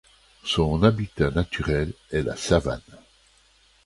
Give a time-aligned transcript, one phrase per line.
[0.43, 2.81] Son habitat naturel est la savane.